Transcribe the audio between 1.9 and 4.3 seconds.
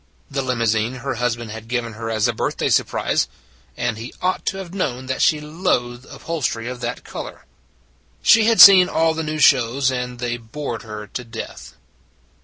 her as a birthday surprise and he